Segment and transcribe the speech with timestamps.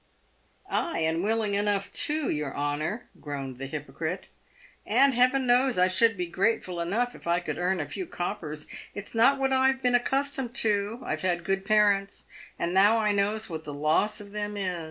[0.67, 1.01] "Ay!
[1.01, 4.23] and willing enough too, your honour," groaned the hypo crite."
[4.87, 8.65] And, Heaven knows, I should be grateful enough, if I could earn a few coppers.
[8.95, 11.03] It's not what I've been accustomed to.
[11.05, 12.25] I've had good parents,
[12.57, 14.79] and now I knows what the loss of them is.